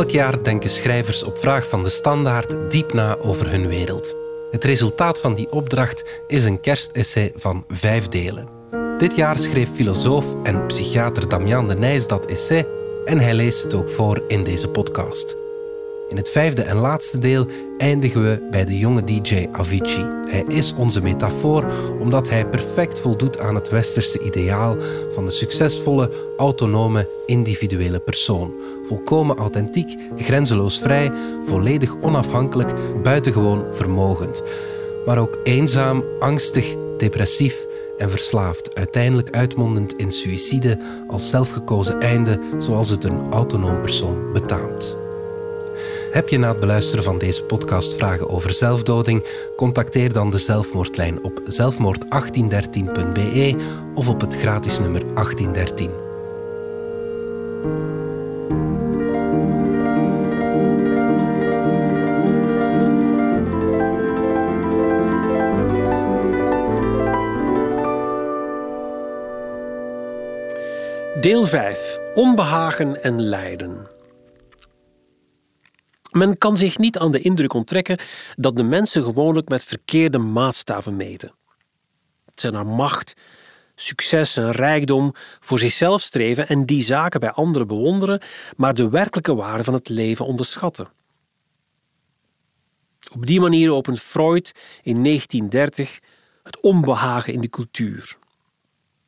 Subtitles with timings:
[0.00, 4.16] Elk jaar denken schrijvers op vraag van de standaard diep na over hun wereld.
[4.50, 8.48] Het resultaat van die opdracht is een kerstessay van vijf delen.
[8.98, 12.66] Dit jaar schreef filosoof en psychiater Damian de Nijs dat essay
[13.04, 15.36] en hij leest het ook voor in deze podcast.
[16.10, 17.46] In het vijfde en laatste deel
[17.78, 20.06] eindigen we bij de jonge DJ Avicii.
[20.26, 24.76] Hij is onze metafoor omdat hij perfect voldoet aan het westerse ideaal
[25.12, 28.54] van de succesvolle, autonome, individuele persoon.
[28.84, 31.12] Volkomen authentiek, grenzeloos vrij,
[31.44, 34.42] volledig onafhankelijk, buitengewoon vermogend.
[35.06, 37.66] Maar ook eenzaam, angstig, depressief
[37.98, 44.99] en verslaafd, uiteindelijk uitmondend in suïcide als zelfgekozen einde, zoals het een autonoom persoon betaamt.
[46.10, 49.26] Heb je na het beluisteren van deze podcast vragen over zelfdoding?
[49.56, 53.56] Contacteer dan de zelfmoordlijn op zelfmoord1813.be
[53.94, 55.90] of op het gratis nummer 1813.
[71.20, 71.98] Deel 5.
[72.14, 73.99] Onbehagen en lijden.
[76.10, 77.98] Men kan zich niet aan de indruk onttrekken
[78.36, 81.34] dat de mensen gewoonlijk met verkeerde maatstaven meten.
[82.24, 83.14] Het zijn naar macht,
[83.74, 88.20] succes en rijkdom voor zichzelf streven en die zaken bij anderen bewonderen,
[88.56, 90.88] maar de werkelijke waarde van het leven onderschatten.
[93.12, 95.98] Op die manier opent Freud in 1930
[96.42, 98.16] het onbehagen in de cultuur.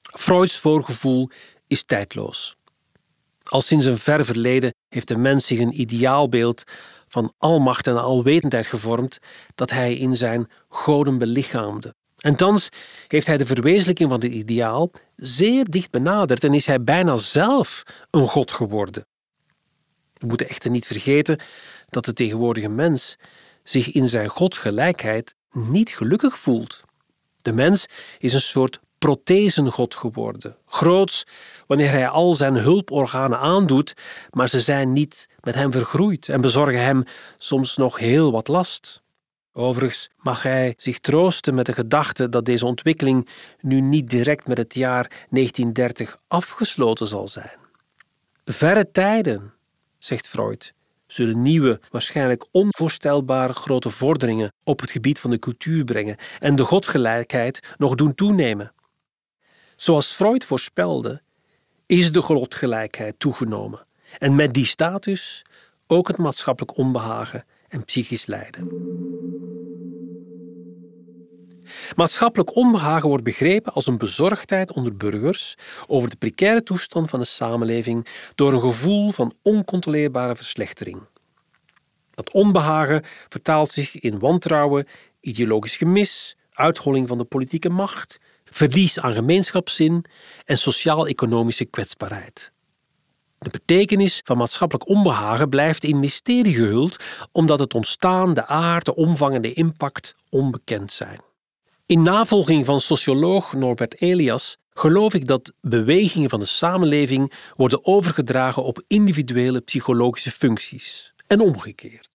[0.02, 1.30] Freuds voorgevoel
[1.66, 2.56] is tijdloos.
[3.52, 6.62] Al sinds een ver verleden heeft de mens zich een ideaalbeeld
[7.08, 9.18] van almacht en alwetendheid gevormd
[9.54, 11.94] dat hij in zijn goden belichaamde.
[12.16, 12.68] En thans
[13.08, 17.82] heeft hij de verwezenlijking van dit ideaal zeer dicht benaderd en is hij bijna zelf
[18.10, 19.06] een god geworden.
[20.14, 21.38] We moeten echter niet vergeten
[21.88, 23.16] dat de tegenwoordige mens
[23.62, 26.84] zich in zijn godsgelijkheid niet gelukkig voelt.
[27.42, 27.86] De mens
[28.18, 30.56] is een soort prothesengod geworden.
[30.66, 31.24] Groots
[31.66, 33.94] wanneer hij al zijn hulporganen aandoet,
[34.30, 37.04] maar ze zijn niet met hem vergroeid en bezorgen hem
[37.38, 39.02] soms nog heel wat last.
[39.52, 43.28] Overigens mag hij zich troosten met de gedachte dat deze ontwikkeling
[43.60, 47.58] nu niet direct met het jaar 1930 afgesloten zal zijn.
[48.44, 49.54] Verre tijden,
[49.98, 50.74] zegt Freud,
[51.06, 56.64] zullen nieuwe, waarschijnlijk onvoorstelbare grote vorderingen op het gebied van de cultuur brengen en de
[56.64, 58.72] godsgelijkheid nog doen toenemen.
[59.82, 61.22] Zoals Freud voorspelde,
[61.86, 63.86] is de godgelijkheid toegenomen
[64.18, 65.44] en met die status
[65.86, 68.68] ook het maatschappelijk onbehagen en psychisch lijden.
[71.96, 75.54] Maatschappelijk onbehagen wordt begrepen als een bezorgdheid onder burgers
[75.86, 81.00] over de precaire toestand van de samenleving door een gevoel van oncontroleerbare verslechtering.
[82.10, 84.86] Dat onbehagen vertaalt zich in wantrouwen,
[85.20, 88.18] ideologisch gemis, uitholling van de politieke macht,
[88.52, 90.04] verlies aan gemeenschapszin
[90.44, 92.52] en sociaal-economische kwetsbaarheid.
[93.38, 96.96] De betekenis van maatschappelijk onbehagen blijft in mysterie gehuld,
[97.32, 101.20] omdat het ontstaan, de aard, de omvang en de impact onbekend zijn.
[101.86, 108.62] In navolging van socioloog Norbert Elias geloof ik dat bewegingen van de samenleving worden overgedragen
[108.64, 112.10] op individuele psychologische functies en omgekeerd.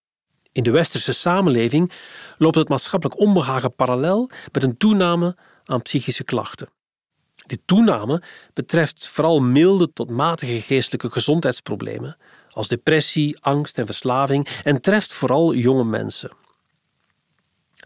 [0.51, 1.91] In de westerse samenleving
[2.37, 5.35] loopt het maatschappelijk onbehagen parallel met een toename
[5.67, 6.69] aan psychische klachten.
[7.45, 8.21] Die toename
[8.53, 12.17] betreft vooral milde tot matige geestelijke gezondheidsproblemen,
[12.49, 16.31] als depressie, angst en verslaving, en treft vooral jonge mensen.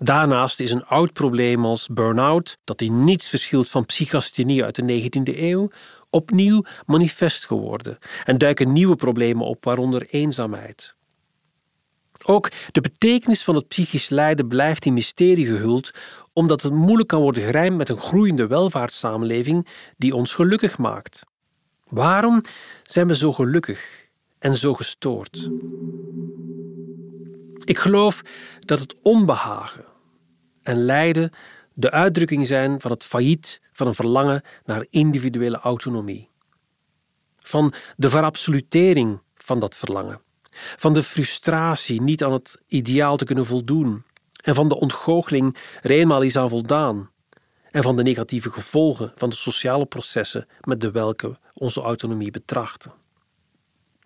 [0.02, 5.02] Daarnaast is een oud probleem als burn-out, dat in niets verschilt van psychasthenie uit de
[5.02, 5.70] 19e eeuw,
[6.10, 10.96] opnieuw manifest geworden en duiken nieuwe problemen op, waaronder eenzaamheid.
[12.24, 15.92] Ook de betekenis van het psychisch lijden blijft in mysterie gehuld,
[16.34, 21.24] omdat het moeilijk kan worden gerijmd met een groeiende welvaartssamenleving die ons gelukkig maakt.
[21.90, 22.42] Waarom
[22.84, 24.08] zijn we zo gelukkig
[24.40, 25.50] en zo gestoord?
[27.66, 28.22] Ik geloof
[28.60, 29.86] dat het onbehagen
[30.64, 31.32] en lijden
[31.74, 36.30] de uitdrukking zijn van het failliet van een verlangen naar individuele autonomie.
[37.40, 40.22] Van de verabsolutering van dat verlangen
[40.54, 44.04] van de frustratie niet aan het ideaal te kunnen voldoen,
[44.42, 47.10] en van de ontgoocheling er eenmaal is aan voldaan,
[47.72, 52.92] en van de negatieve gevolgen van de sociale processen met de welke onze autonomie betrachten.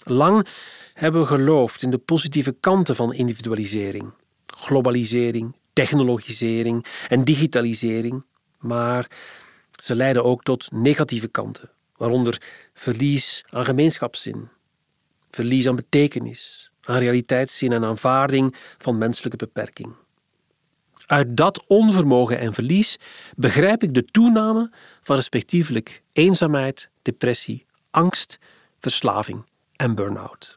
[0.04, 0.48] Lang
[0.94, 4.14] hebben we geloofd in de positieve kanten van individualisering,
[4.46, 8.26] globalisering, technologisering en digitalisering,
[8.60, 9.10] maar
[9.82, 12.42] ze leiden ook tot negatieve kanten, waaronder
[12.74, 14.50] verlies aan gemeenschapszin,
[15.30, 19.96] verlies aan betekenis, aan realiteitszin en aanvaarding van menselijke beperking.
[21.06, 22.98] Uit dat onvermogen en verlies
[23.36, 24.72] begrijp ik de toename
[25.04, 28.40] van respectievelijk eenzaamheid, depressie, angst,
[28.80, 30.56] verslaving en burn-out.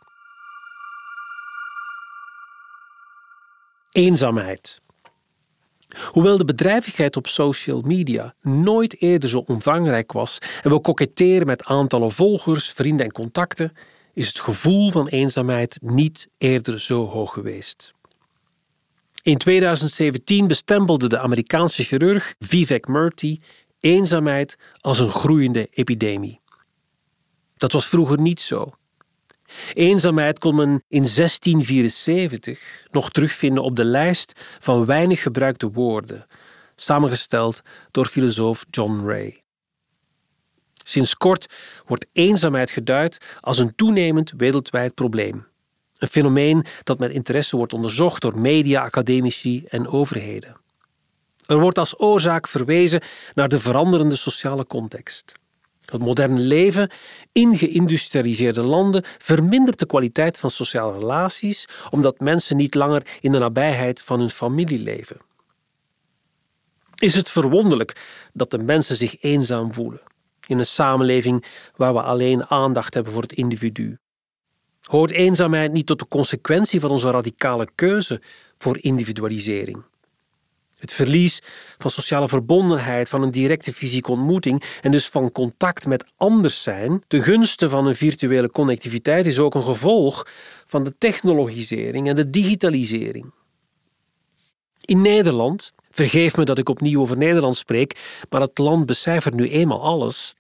[3.91, 4.81] Eenzaamheid.
[6.12, 11.65] Hoewel de bedrijvigheid op social media nooit eerder zo omvangrijk was en we koketteren met
[11.65, 13.73] aantallen volgers, vrienden en contacten,
[14.15, 17.95] is het gevoel van eenzaamheid niet eerder zo hoog geweest.
[19.29, 23.41] In 2017 bestempelde de Amerikaanse chirurg Vivek Murthy
[23.79, 26.41] eenzaamheid als een groeiende epidemie.
[27.57, 28.73] Dat was vroeger niet zo.
[29.73, 36.27] Eenzaamheid kon men in 1674 nog terugvinden op de lijst van weinig gebruikte woorden,
[36.77, 39.43] samengesteld door filosoof John Ray.
[40.85, 41.55] Sinds kort
[41.87, 45.47] wordt eenzaamheid geduid als een toenemend wereldwijd probleem.
[45.99, 50.56] Een fenomeen dat met interesse wordt onderzocht door media, academici en overheden.
[51.47, 53.03] Er wordt als oorzaak verwezen
[53.35, 55.33] naar de veranderende sociale context.
[55.85, 56.91] Het moderne leven
[57.33, 63.39] in geïndustrialiseerde landen vermindert de kwaliteit van sociale relaties omdat mensen niet langer in de
[63.39, 65.17] nabijheid van hun familie leven.
[66.95, 67.97] Is het verwonderlijk
[68.33, 70.00] dat de mensen zich eenzaam voelen
[70.47, 71.45] in een samenleving
[71.77, 73.99] waar we alleen aandacht hebben voor het individu?
[74.88, 78.20] Hoort eenzaamheid niet tot de consequentie van onze radicale keuze
[78.58, 79.85] voor individualisering?
[80.79, 81.43] Het verlies
[81.79, 87.02] van sociale verbondenheid, van een directe fysieke ontmoeting en dus van contact met anders zijn,
[87.08, 90.26] de gunste van een virtuele connectiviteit, is ook een gevolg
[90.67, 93.32] van de technologisering en de digitalisering.
[94.81, 99.49] In Nederland, vergeef me dat ik opnieuw over Nederland spreek, maar het land becijfert nu
[99.49, 100.35] eenmaal alles.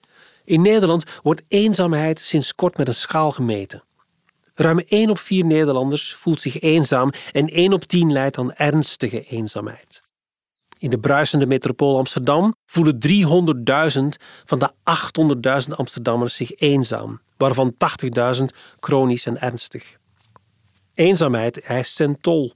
[0.44, 3.82] In Nederland wordt eenzaamheid sinds kort met een schaal gemeten.
[4.58, 9.22] Ruim 1 op 4 Nederlanders voelt zich eenzaam en 1 op 10 lijdt aan ernstige
[9.22, 10.02] eenzaamheid.
[10.78, 14.70] In de bruisende metropool Amsterdam voelen 300.000 van de
[15.68, 17.74] 800.000 Amsterdammers zich eenzaam, waarvan
[18.38, 18.44] 80.000
[18.80, 19.96] chronisch en ernstig.
[20.94, 22.52] Eenzaamheid eist zijn tol.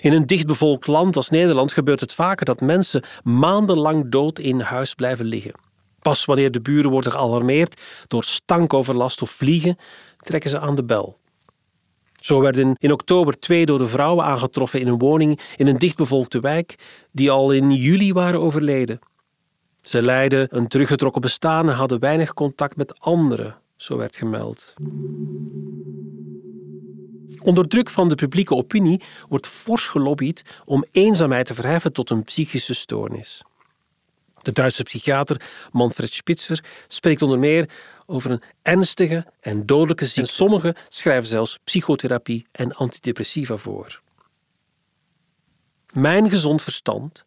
[0.00, 4.94] In een dichtbevolkt land als Nederland gebeurt het vaker dat mensen maandenlang dood in huis
[4.94, 5.65] blijven liggen.
[6.06, 9.78] Pas wanneer de buren worden gealarmeerd door stankoverlast of vliegen,
[10.16, 11.18] trekken ze aan de bel.
[12.14, 16.78] Zo werden in oktober twee dode vrouwen aangetroffen in een woning in een dichtbevolkte wijk
[17.12, 18.98] die al in juli waren overleden.
[19.80, 24.74] Ze leidden een teruggetrokken bestaan en hadden weinig contact met anderen, zo werd gemeld.
[27.42, 32.24] Onder druk van de publieke opinie wordt fors gelobbyd om eenzaamheid te verheffen tot een
[32.24, 33.42] psychische stoornis.
[34.46, 35.40] De Duitse psychiater
[35.72, 37.70] Manfred Spitzer spreekt onder meer
[38.06, 40.32] over een ernstige en dodelijke ziekte.
[40.32, 44.00] sommigen schrijven zelfs psychotherapie en antidepressiva voor.
[45.92, 47.24] Mijn gezond verstand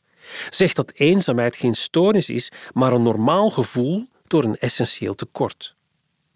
[0.50, 5.76] zegt dat eenzaamheid geen stoornis is, maar een normaal gevoel door een essentieel tekort.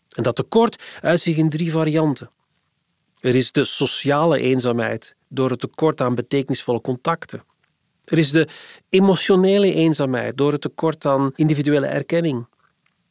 [0.09, 2.31] En dat tekort uit zich in drie varianten.
[3.19, 7.43] Er is de sociale eenzaamheid door het tekort aan betekenisvolle contacten.
[8.03, 8.47] Er is de
[8.89, 12.47] emotionele eenzaamheid door het tekort aan individuele erkenning.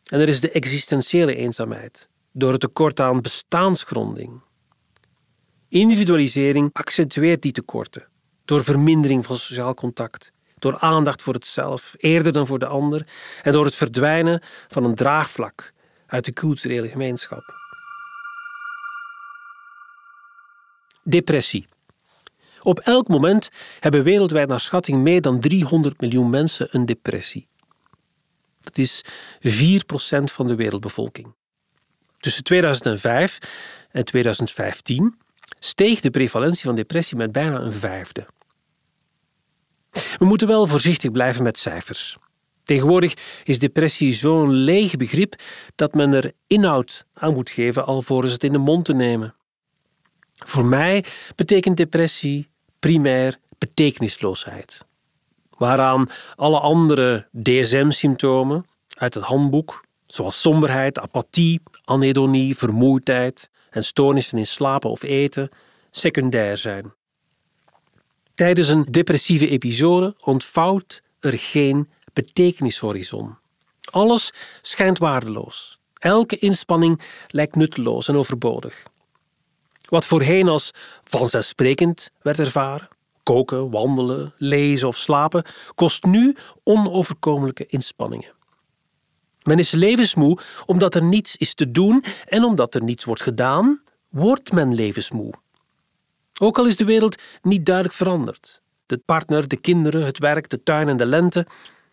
[0.04, 4.40] En er is de existentiële eenzaamheid door het tekort aan bestaansgronding.
[5.68, 8.06] Individualisering accentueert die tekorten
[8.44, 13.06] door vermindering van sociaal contact, door aandacht voor het zelf eerder dan voor de ander
[13.42, 15.72] en door het verdwijnen van een draagvlak
[16.06, 17.61] uit de culturele gemeenschap.
[21.02, 21.72] Depressie.
[22.62, 23.49] Op elk moment
[23.81, 27.49] hebben wereldwijd naar schatting meer dan 300 miljoen mensen een depressie.
[28.61, 29.04] Dat is
[29.40, 29.49] 4%
[30.25, 31.35] van de wereldbevolking.
[32.19, 33.38] Tussen 2005
[33.90, 35.19] en 2015
[35.59, 38.26] steeg de prevalentie van depressie met bijna een vijfde.
[39.90, 42.19] We moeten wel voorzichtig blijven met cijfers.
[42.62, 43.14] Tegenwoordig
[43.45, 45.35] is depressie zo'n leeg begrip
[45.75, 49.35] dat men er inhoud aan moet geven alvorens het in de mond te nemen.
[50.33, 51.04] Voor mij
[51.37, 52.51] betekent depressie
[52.82, 54.84] primair betekenisloosheid.
[55.58, 64.46] Waaraan alle andere DSM-symptomen uit het handboek, zoals somberheid, apathie, anedonie, vermoeidheid en stoornissen in
[64.46, 65.50] slapen of eten,
[65.90, 66.92] secundair zijn.
[68.34, 73.36] Tijdens een depressieve episode ontvouwt er geen betekenishorizon.
[73.90, 75.78] Alles schijnt waardeloos.
[75.98, 78.82] Elke inspanning lijkt nutteloos en overbodig.
[79.92, 80.70] Wat voorheen als
[81.04, 82.88] vanzelfsprekend werd ervaren,
[83.22, 85.44] koken, wandelen, lezen of slapen,
[85.75, 88.32] kost nu onoverkomelijke inspanningen.
[89.42, 93.82] Men is levensmoe omdat er niets is te doen en omdat er niets wordt gedaan,
[94.08, 95.32] wordt men levensmoe.
[96.40, 98.62] Ook al is de wereld niet duidelijk veranderd.
[98.87, 101.46] De partner, de kinderen, het werk, de tuin en de lente.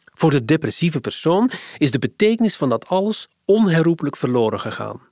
[0.05, 5.08] Voor de depressieve persoon is de betekenis van dat alles onherroepelijk verloren gegaan.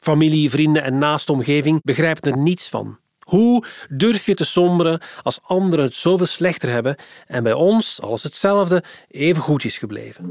[0.00, 2.98] Familie, vrienden en naaste omgeving begrijpen er niets van.
[3.18, 8.22] Hoe durf je te somberen als anderen het zoveel slechter hebben en bij ons alles
[8.22, 10.30] hetzelfde even goed is gebleven?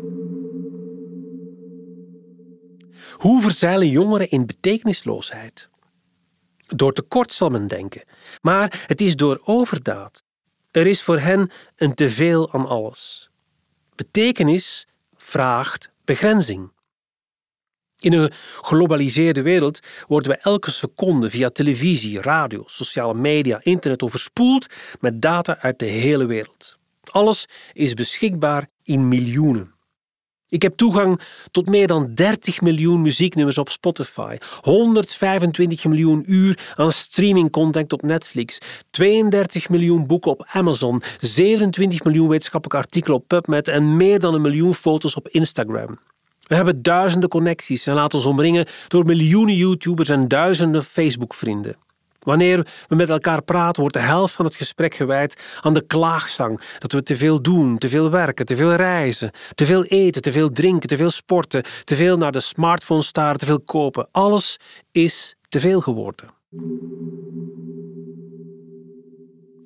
[3.18, 5.70] Hoe verzeilen jongeren in betekenisloosheid?
[6.68, 8.04] Door tekort zal men denken,
[8.42, 10.24] maar het is door overdaad.
[10.72, 13.30] Er is voor hen een teveel aan alles.
[13.96, 16.72] Betekenis vraagt begrenzing.
[18.00, 24.68] In een globaliseerde wereld worden we elke seconde via televisie, radio, sociale media, internet overspoeld
[25.00, 26.78] met data uit de hele wereld.
[27.04, 29.74] Alles is beschikbaar in miljoenen.
[30.50, 36.92] Ik heb toegang tot meer dan 30 miljoen muzieknummers op Spotify, 125 miljoen uur aan
[36.92, 38.58] streamingcontent op Netflix,
[38.90, 44.42] 32 miljoen boeken op Amazon, 27 miljoen wetenschappelijke artikelen op PubMed en meer dan een
[44.42, 46.00] miljoen foto's op Instagram.
[46.50, 51.76] We hebben duizenden connecties en laten ons omringen door miljoenen YouTubers en duizenden Facebook-vrienden.
[52.20, 56.62] Wanneer we met elkaar praten, wordt de helft van het gesprek gewijd aan de klaagzang
[56.80, 60.32] dat we te veel doen, te veel werken, te veel reizen, te veel eten, te
[60.32, 64.08] veel drinken, te veel sporten, te veel naar de smartphone staren, te veel kopen.
[64.12, 64.60] Alles
[64.92, 66.30] is te veel geworden.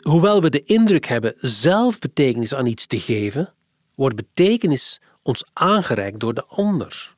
[0.01, 3.53] Hoewel we de indruk hebben zelf betekenis aan iets te geven,
[3.95, 7.15] wordt betekenis ons aangereikt door de ander.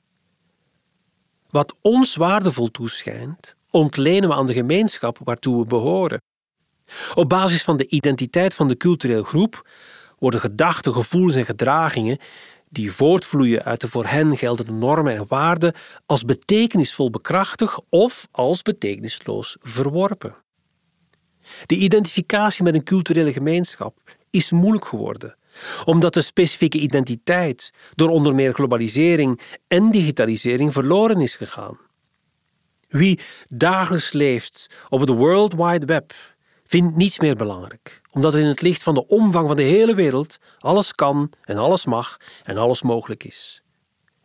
[1.50, 6.22] Wat ons waardevol toeschijnt, ontlenen we aan de gemeenschap waartoe we behoren.
[7.14, 9.70] Op basis van de identiteit van de culturele groep
[10.20, 12.18] worden gedachten, gevoelens en gedragingen
[12.70, 15.74] die voortvloeien uit de voor hen geldende normen en waarden
[16.06, 20.36] als betekenisvol bekrachtigd of als betekenisloos verworpen.
[21.66, 23.98] De identificatie met een culturele gemeenschap
[24.30, 25.36] is moeilijk geworden
[25.86, 31.78] omdat de specifieke identiteit door onder meer globalisering en digitalisering verloren is gegaan.
[32.88, 33.20] Wie
[33.50, 36.14] dagelijks leeft op het World Wide Web
[36.64, 39.96] vindt niets meer belangrijk, omdat er in het licht van de omvang van de hele
[39.96, 43.62] wereld alles kan en alles mag en alles mogelijk is.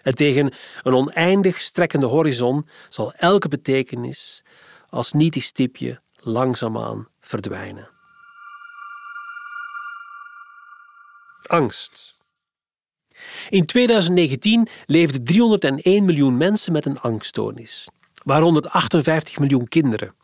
[0.02, 4.42] En tegen een oneindig strekkende horizon zal elke betekenis
[4.88, 7.99] als nietig stipje langzaamaan verdwijnen.
[11.50, 12.18] Angst.
[13.48, 17.88] In 2019 leefden 301 miljoen mensen met een angststoornis,
[18.22, 20.14] waaronder 58 miljoen kinderen.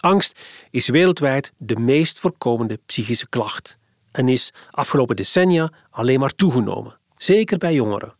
[0.00, 3.78] Angst is wereldwijd de meest voorkomende psychische klacht
[4.12, 8.14] en is afgelopen decennia alleen maar toegenomen, zeker bij jongeren.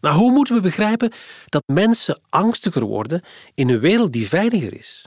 [0.00, 1.12] Maar hoe moeten we begrijpen
[1.48, 3.22] dat mensen angstiger worden
[3.54, 5.06] in een wereld die veiliger is?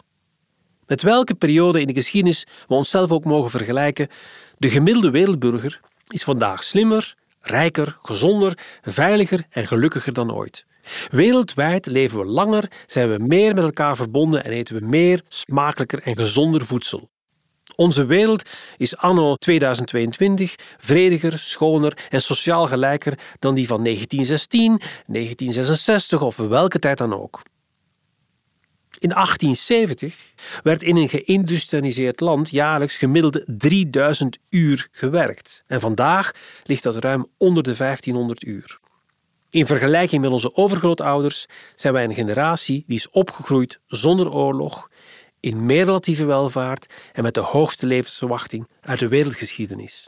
[0.85, 4.07] Met welke periode in de geschiedenis we onszelf ook mogen vergelijken,
[4.57, 5.79] de gemiddelde wereldburger
[6.13, 10.65] is vandaag slimmer, rijker, gezonder, veiliger en gelukkiger dan ooit.
[11.11, 16.01] Wereldwijd leven we langer, zijn we meer met elkaar verbonden en eten we meer, smakelijker
[16.01, 17.09] en gezonder voedsel.
[17.75, 26.21] Onze wereld is anno 2022 vrediger, schoner en sociaal gelijker dan die van 1916, 1966
[26.21, 27.41] of welke tijd dan ook.
[29.03, 30.33] In 1870
[30.63, 35.63] werd in een geïndustrialiseerd land jaarlijks gemiddeld 3000 uur gewerkt.
[35.67, 36.31] En vandaag
[36.63, 38.79] ligt dat ruim onder de 1500 uur.
[39.49, 41.45] In vergelijking met onze overgrootouders
[41.75, 44.89] zijn wij een generatie die is opgegroeid zonder oorlog,
[45.39, 50.07] in meer relatieve welvaart en met de hoogste levensverwachting uit de wereldgeschiedenis.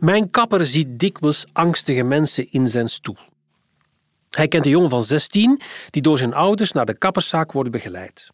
[0.00, 3.16] Mijn kapper ziet dikwijls angstige mensen in zijn stoel.
[4.36, 5.60] Hij kent een jongen van 16
[5.90, 8.30] die door zijn ouders naar de kapperszaak wordt begeleid.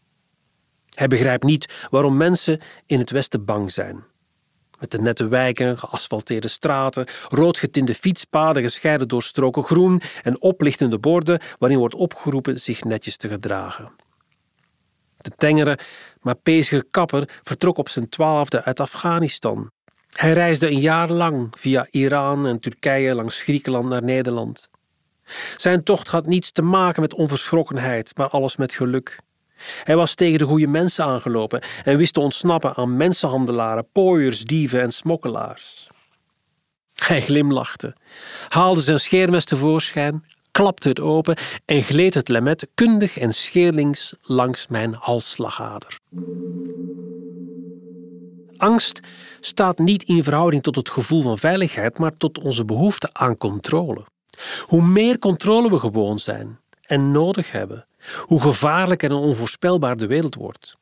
[0.95, 4.05] Hij begrijpt niet waarom mensen in het Westen bang zijn.
[4.78, 11.40] Met de nette wijken, geasfalteerde straten, roodgetinde fietspaden gescheiden door stroken groen en oplichtende borden
[11.59, 13.90] waarin wordt opgeroepen zich netjes te gedragen.
[15.17, 15.78] De tengere,
[16.21, 19.71] maar pezige kapper vertrok op zijn twaalfde uit Afghanistan.
[20.12, 24.69] Hij reisde een jaar lang via Iran en Turkije langs Griekenland naar Nederland.
[25.56, 29.18] Zijn tocht had niets te maken met onverschrokkenheid, maar alles met geluk.
[29.85, 34.80] Hij was tegen de goede mensen aangelopen en wist te ontsnappen aan mensenhandelaren, pooiers, dieven
[34.80, 35.88] en smokkelaars.
[36.94, 37.97] Hij glimlachte,
[38.49, 44.66] haalde zijn scheermes tevoorschijn, klapte het open en gleed het lemet kundig en scheerlings langs
[44.66, 45.99] mijn halsslagader.
[48.56, 49.00] Angst
[49.40, 54.04] staat niet in verhouding tot het gevoel van veiligheid, maar tot onze behoefte aan controle.
[54.66, 57.87] Hoe meer controle we gewoon zijn en nodig hebben,
[58.26, 60.76] hoe gevaarlijk en onvoorspelbaar de wereld wordt.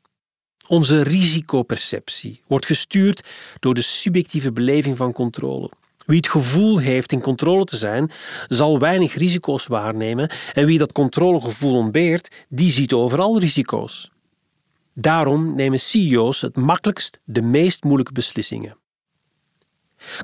[0.67, 3.29] Onze risicoperceptie wordt gestuurd
[3.61, 5.71] door de subjectieve beleving van controle.
[6.07, 8.11] Wie het gevoel heeft in controle te zijn,
[8.49, 14.11] zal weinig risico's waarnemen en wie dat controlegevoel ontbeert, die ziet overal risico's.
[14.95, 18.77] Daarom nemen CEO's het makkelijkst de meest moeilijke beslissingen.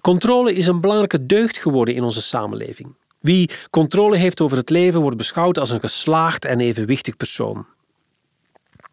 [0.01, 2.95] Controle is een belangrijke deugd geworden in onze samenleving.
[3.23, 7.67] Wie controle heeft over het leven wordt beschouwd als een geslaagd en evenwichtig persoon.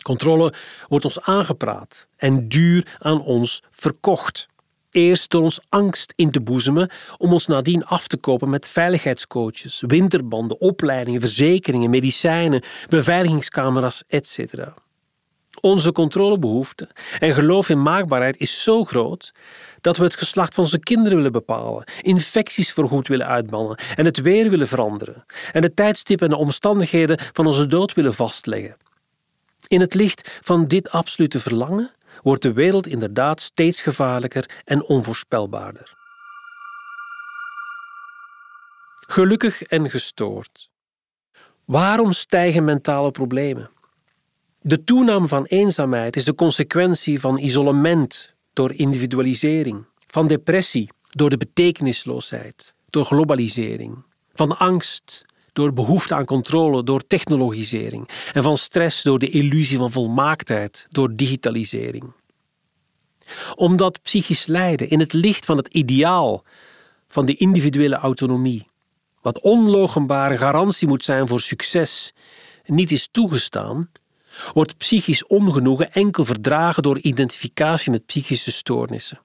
[0.02, 0.54] Controle
[0.88, 4.48] wordt ons aangepraat en duur aan ons verkocht.
[4.92, 9.84] Eerst door ons angst in te boezemen om ons nadien af te kopen met veiligheidscoaches,
[9.88, 14.54] winterbanden, opleidingen, verzekeringen, medicijnen, beveiligingscamera's, etc.
[15.62, 16.90] Onze controlebehoefte
[17.20, 19.32] en geloof in maakbaarheid is zo groot
[19.82, 24.22] dat we het geslacht van onze kinderen willen bepalen, infecties voorgoed willen uitbannen en het
[24.22, 28.78] weer willen veranderen en de tijdstippen en de omstandigheden van onze dood willen vastleggen.
[29.68, 35.98] In het licht van dit absolute verlangen wordt de wereld inderdaad steeds gevaarlijker en onvoorspelbaarder.
[39.08, 40.70] Gelukkig en gestoord.
[41.66, 43.70] Waarom stijgen mentale problemen?
[44.62, 51.38] De toename van eenzaamheid is de consequentie van isolement door individualisering, van depressie door de
[51.38, 59.20] betekenisloosheid, door globalisering, van angst door behoefte aan controle, door technologisering, en van stress door
[59.20, 62.14] de illusie van volmaaktheid, door digitalisering.
[63.56, 66.44] Omdat psychisch lijden in het licht van het ideaal
[67.08, 68.68] van de individuele autonomie,
[69.22, 72.14] wat onlogenbare garantie moet zijn voor succes,
[72.66, 73.90] niet is toegestaan,
[74.54, 79.20] wordt psychisch ongenoegen enkel verdragen door identificatie met psychische stoornissen.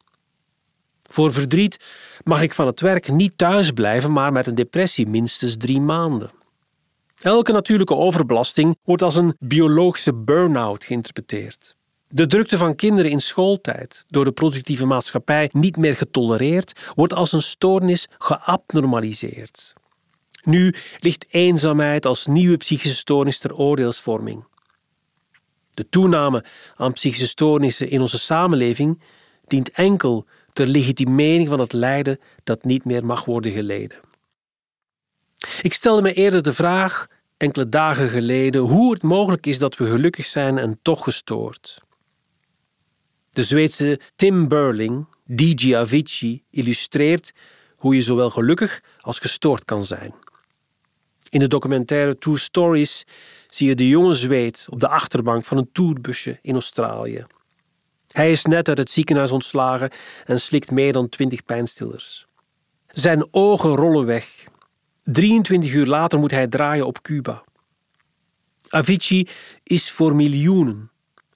[1.03, 1.79] Voor verdriet
[2.25, 6.31] mag ik van het werk niet thuis blijven, maar met een depressie minstens drie maanden.
[7.19, 11.77] Elke natuurlijke overbelasting wordt als een biologische burn-out geïnterpreteerd.
[12.09, 17.33] De drukte van kinderen in schooltijd, door de productieve maatschappij niet meer getolereerd, wordt als
[17.33, 19.73] een stoornis geabnormaliseerd.
[20.43, 24.45] Nu ligt eenzaamheid als nieuwe psychische stoornis ter oordeelsvorming.
[25.75, 26.45] De toename
[26.77, 29.03] aan psychische stoornissen in onze samenleving
[29.47, 33.99] dient enkel ter legitimering van het lijden dat niet meer mag worden geleden.
[35.63, 37.07] Ik stelde me eerder de vraag,
[37.37, 41.83] enkele dagen geleden, hoe het mogelijk is dat we gelukkig zijn en toch gestoord.
[43.31, 47.33] De Zweedse Tim Burling, DJ Avicii, illustreert
[47.77, 50.15] hoe je zowel gelukkig als gestoord kan zijn.
[51.35, 53.05] In de documentaire True Stories
[53.49, 57.27] zie je de jonge Zweed op de achterbank van een tourbusje in Australië.
[58.09, 59.91] Hij is net uit het ziekenhuis ontslagen
[60.25, 62.27] en slikt meer dan twintig pijnstillers.
[62.87, 64.45] Zijn ogen rollen weg.
[65.03, 67.45] 23 uur later moet hij draaien op Cuba.
[68.69, 69.29] Avicii
[69.63, 70.91] is voor miljoenen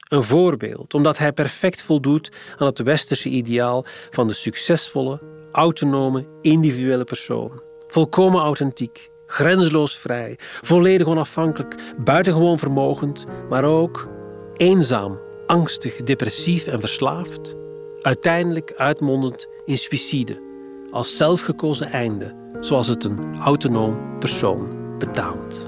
[0.09, 5.21] een voorbeeld, omdat hij perfect voldoet aan het westerse ideaal van de succesvolle,
[5.53, 7.63] autonome, individuele persoon.
[7.87, 14.09] Volkomen authentiek, grenzeloos vrij, volledig onafhankelijk, buitengewoon vermogend, maar ook
[14.57, 17.55] eenzaam angstig, depressief en verslaafd,
[18.03, 20.43] uiteindelijk uitmondend in suïcide,
[20.91, 25.68] als zelfgekozen einde, zoals het een autonoom persoon betaamt.